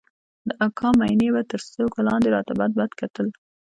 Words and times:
د 0.47 0.49
اکا 0.65 0.89
مينې 0.99 1.29
به 1.33 1.41
تر 1.49 1.59
سترگو 1.65 1.99
لاندې 2.07 2.29
راته 2.35 2.53
بدبد 2.59 2.89
کتل. 2.99 3.27